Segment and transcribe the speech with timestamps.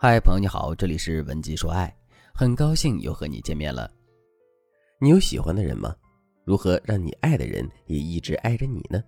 [0.00, 1.92] 嗨，朋友你好，这里是文姬说爱，
[2.32, 3.90] 很高兴又和你见面了。
[5.00, 5.92] 你有喜欢的人吗？
[6.44, 9.02] 如何让你爱的人也一直爱着你呢？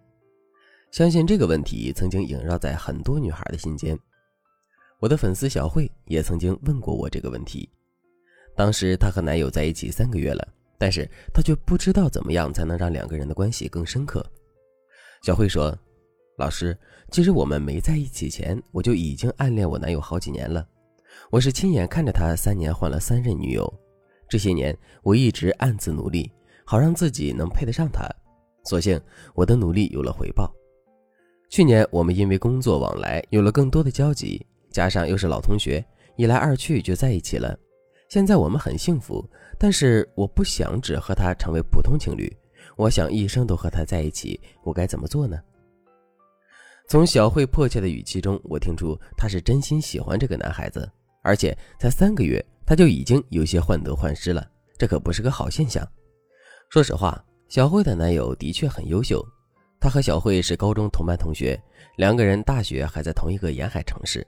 [0.91, 3.97] 相信这个问题曾经萦绕在很多女孩的心间。
[4.99, 7.71] 我的粉丝小慧也曾经问过我这个问题。
[8.57, 10.45] 当时她和男友在一起三个月了，
[10.77, 14.29] 但是她却不知道怎么样才能让两个人的关系更深刻。
[15.23, 15.73] 小慧说
[16.37, 16.77] ：“老师，
[17.13, 20.67] 其实我们没在一起前，我就已经暗恋我男友好几年了。”
[21.29, 23.73] 我是亲眼看着他三年换了三任女友，
[24.29, 26.31] 这些年我一直暗自努力，
[26.65, 28.09] 好让自己能配得上他。
[28.65, 29.01] 所幸
[29.35, 30.53] 我的努力有了回报。
[31.49, 35.85] 去年我们因为工作往来有了更多的交集，加上又是老同学，
[36.17, 37.57] 一来二去就在一起了。
[38.09, 39.25] 现在我们很幸福，
[39.57, 42.33] 但是我不想只和他成为普通情侣，
[42.77, 44.41] 我想一生都和他在一起。
[44.65, 45.39] 我该怎么做呢？
[46.89, 50.91] 从小慧迫切的语气中，我听出她是真心喜欢这个男孩子。
[51.23, 54.47] 而且才三个月，他就已经有些患得患失了，
[54.79, 55.87] 这可不是个好现象。
[56.69, 59.25] 说实话，小慧的男友的确很优秀，
[59.81, 61.61] 他和小慧是高中同班同学，
[61.97, 64.27] 两个人大学还在同一个沿海城市。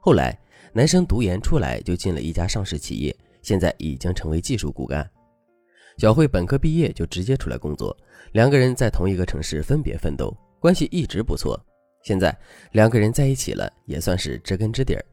[0.00, 0.38] 后来，
[0.72, 5.08] 男生读研出来就进了一家上市企业，现在已经成为技术骨干。
[5.96, 7.96] 小慧本科毕业就直接出来工作，
[8.32, 11.58] 两个人在同一个城市分别奋斗，关系一直不错。
[12.02, 12.36] 现在
[12.72, 15.04] 两个人在一起了，也算是知根知底儿。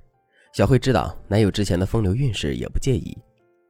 [0.54, 3.18] 小慧知道男友之前的风流韵事，也不介意。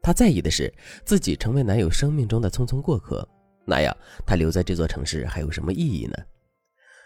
[0.02, 0.72] 她在意的是
[1.06, 3.26] 自己成为男友生命中的匆匆过客，
[3.66, 3.96] 那样
[4.26, 6.16] 她留在这座城市还有什么意义呢？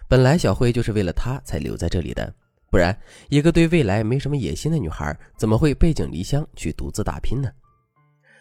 [0.10, 2.34] 本来小慧就是为了他才留在这里的，
[2.72, 2.98] 不然
[3.30, 7.48] 一个对未来没什么野心的女孩，怎么会背井离乡去独自打拼呢？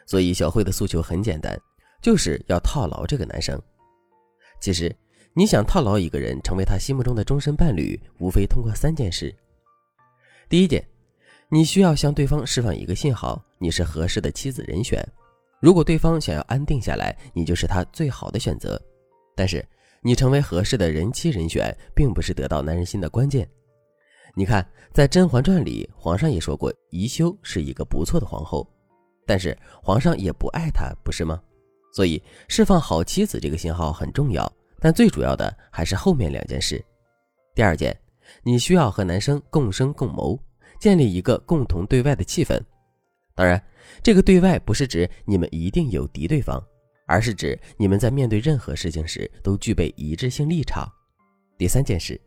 [0.07, 1.55] 所以小慧的诉求很简单，
[2.01, 3.61] 就是要套牢这个男生。
[4.59, 4.91] 其实，
[5.35, 9.35] 你想套牢一个人，成为他心目中的终身伴侣，无非通过三件事。
[10.49, 10.83] 第一件。
[11.49, 15.01] 你需要向对方释放一个信号，你是合适的妻子人选。
[15.61, 18.81] 如果对方想要安定下来，你就是他最好的选择。
[19.37, 19.65] 但是，
[20.03, 23.49] 你成为合适的人妻人选，并不是得到男人心的关键。
[24.35, 28.69] 你看，在《甄嬛传》里，皇上也说过宜修是一个不错的皇后，
[29.25, 31.41] 但是皇上也不爱她，不是吗？
[31.95, 36.85] 所以，释放好妻子这个信号很重要，但最主要的还是后面两件事。
[37.55, 37.97] 第二件，
[38.43, 40.37] 你需要和男生共生共谋。
[40.79, 42.61] 建立一个共同对外的气氛，
[43.35, 43.63] 当然，
[44.03, 46.63] 这个对外不是指你们一定有敌对方，
[47.07, 50.91] 而是指你们在面对任何事情时都具备一致性立场。
[51.59, 52.21] 第三件事，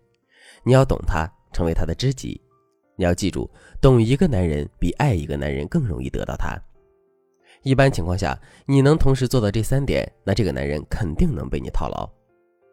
[0.63, 2.39] 你要懂他，成为他的知己。
[2.95, 3.49] 你要记住，
[3.79, 6.57] 懂一个男人比爱一个男人更容易得到他。
[7.63, 12.09] 一般情况下，你能同时做到这三点，那这个男人肯定能被你套牢。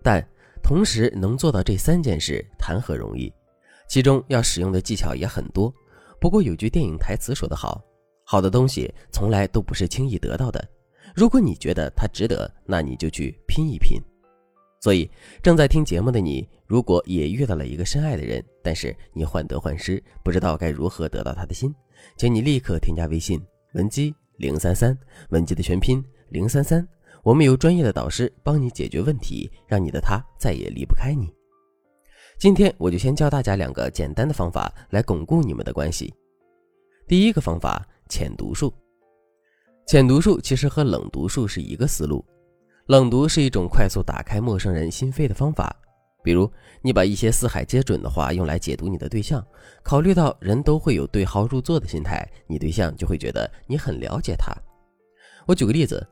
[0.03, 0.27] 但
[0.63, 3.33] 同时能做到这三件事，谈何容易？
[3.89, 5.73] 其中要使用的技巧也很多，
[6.21, 7.83] 不过有句电影台词说得好
[8.25, 10.69] ：“好的东西从来都不是轻易得到的。
[11.15, 14.01] 如果你觉得它值得，那你就去拼一拼。”
[14.79, 15.11] 所以，
[15.43, 21.75] 正在听节目的你，如果也遇到了一个深爱的人，但是你患得患失，不知道该如何得到他的心，
[22.17, 23.41] 请你立刻添加微信
[23.73, 24.97] 文姬零三三，
[25.31, 26.87] 文姬的全拼零三三，
[27.25, 31.33] 我们有专业的导师帮你解决问题，让你的他再也离不开你。
[32.39, 36.13] 今天我就先教大家两个简单的方法来巩固你们的关系。
[37.09, 38.73] 第一个方法，浅读术。
[39.87, 42.23] 浅读术其实和冷读术是一个思路。
[42.89, 45.75] 冷读是一种快速打开陌生人心扉的方法。
[46.23, 46.51] 比如，
[46.83, 49.43] 你把一些四海皆准的话用来解读你的对象，
[49.83, 54.53] 考虑到人都会有对号入座的心态，你对象就会觉得你很了解他。
[55.47, 56.07] 我举个例子，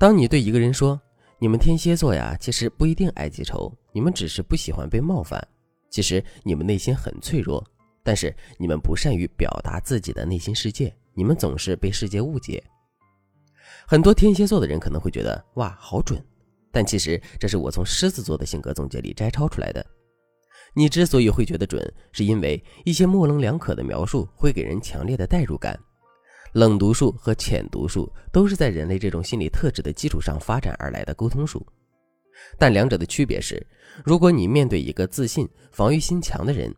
[0.00, 1.00] 当你对一个人说
[1.38, 5.40] ：“你们天蝎座呀，其实不一定爱记仇，你们只是不喜欢被冒犯。”
[5.90, 7.62] 其实你们内心很脆弱，
[8.02, 12.62] 但是你们不善于表达自己的内心世界，你们总是被世界误解。
[13.86, 16.24] 很多天蝎座的人可能会觉得哇好准，
[16.70, 19.84] 但其实这是我从狮子座的性格总结里摘抄出来的。
[20.72, 25.78] 你之所以会觉得准，是因为一些模棱两可的描述会给人强烈的代入感。
[26.52, 31.64] 冷读术和浅读术都是在人类这种心理特质的基础上发展而来的沟通术。
[32.58, 33.64] 但两者的区别是，
[34.04, 36.74] 如果你面对一个自信、防御心强的人，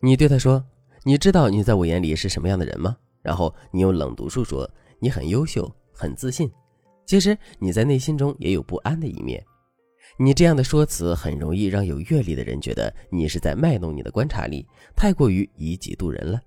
[0.00, 0.64] 你对他说
[1.04, 4.68] ：“你知道你在我眼里是什么样的人吗？”然后你用冷读术说
[5.00, 6.50] ：“你很优秀，很自信。”
[7.06, 9.44] 其实你在内心中也有不安的一面。
[10.18, 16.40] 你这样的说辞很容易让有阅历的人觉得你是在卖弄你的观察力，太过于以己度人了，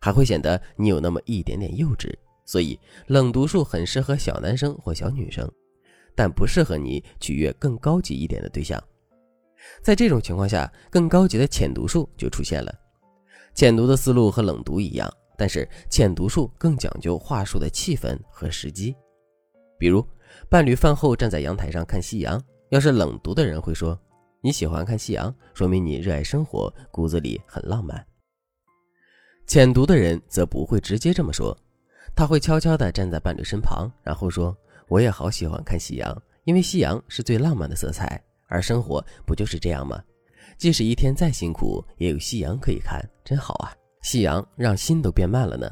[0.00, 2.12] 还会显得你有那么一点点幼稚。
[2.46, 5.50] 所以冷读术很适合小男生或小女生。
[6.14, 8.82] 但不适合你取悦更高级一点的对象，
[9.82, 12.74] 在这种情况下，更高级的浅读术就出现了。
[13.54, 18.94] 浅读的思路和冷读一样，但是浅读术更讲究话术的气氛和时机。
[19.78, 20.06] 比如，
[20.48, 23.98] 伴侣饭后站在阳台上看夕阳，要是冷读的人会说
[24.42, 28.04] ：“你喜欢看夕阳，说明你热爱生活，骨子里很浪漫。”
[29.46, 31.56] 浅读的人则不会直接这么说，
[32.16, 34.56] 他会悄悄地站在伴侣身旁，然后说
[34.88, 40.02] ：“我也好喜欢看夕阳，因为夕阳是最浪漫的色彩，而生活不就是这样吗？
[40.56, 43.74] 即使一天再辛苦，也有夕阳可以看，真好啊！
[44.02, 45.70] 夕阳让心都变慢了呢。”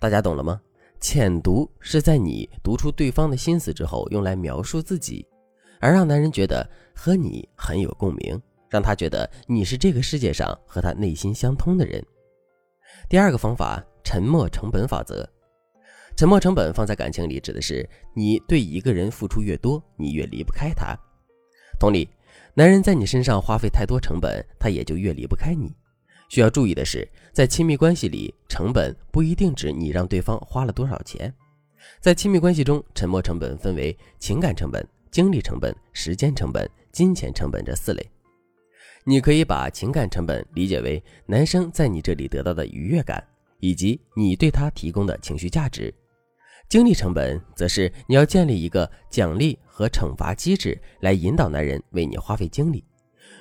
[0.00, 0.60] 大家懂了吗？
[1.00, 5.26] 浅读是在你读出对方的心思之后，用来描述自己，
[5.80, 12.04] 而让男人觉得和你很有共鸣，让他觉得你是这个世界上和他内心相通的人。
[13.08, 15.26] 第二个方法，沉默成本法则。
[16.20, 20.94] 沉默成本放在感情里，指的是你对一个人付出越多，你越离不开他。
[21.78, 22.06] 同理，
[22.52, 25.74] 男人在你身上花费太多成本，他也就越离不开你。
[26.28, 31.32] 需要注意的是，在亲密关系里，成本不一定指你让对方花了多少钱。
[32.02, 38.10] 在亲密关系中，沉默成本分为情感成本、精力成本、时间成本、金钱成本这四类。
[39.04, 43.26] 你可以把情感成本理解为男生在你这里得到的愉悦感，
[43.60, 45.90] 以及你对他提供的情绪价值；
[46.70, 52.84] 精力成本则是你要建立一个奖励和惩罚机制来引导男人为你花费精力。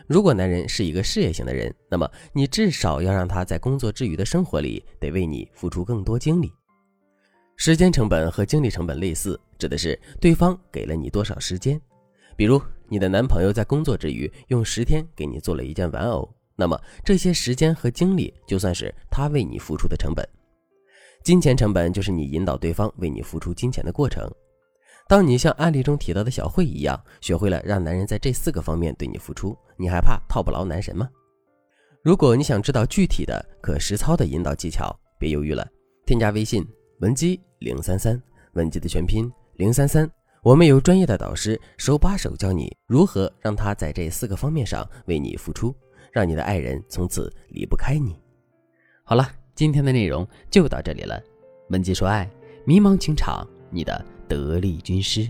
[0.07, 6.51] 如果男人是一个事业型的人，那么你至少要让他在工作之余的生活里得为你付出更多精力。
[7.55, 11.79] 时间成本和精力成本类似，指的是对方给了你多少时间。
[12.35, 20.27] 比如，你的男朋友在工作之余用十天给你做了一件玩偶，那么这些时间和精力就算是他为你付出的成本。
[21.23, 24.29] 金钱成本就是你引导对方为你付出金钱的过程。
[25.07, 31.09] 当你像案例中提到的小慧一样，学会了让男人在这四个方面对你付出，你还怕套不牢男神吗？
[32.03, 35.67] 如果你想知道具体的可实操的引导技巧，别犹豫了，
[36.05, 36.65] 添加微信
[36.99, 38.21] 文姬零三三，
[38.53, 40.09] 文姬的全拼零三三，
[40.43, 45.75] 我们有专业的导师手把手教你如何让他在这四个方面上为你付出，
[46.13, 48.15] 让你的爱人从此离不开你。
[49.03, 49.27] 好了，
[49.59, 51.21] 今天的内容就到这里了，
[51.67, 52.29] 文姬说爱，
[52.63, 54.05] 迷茫情场，你的。
[54.25, 55.27] 得力军师。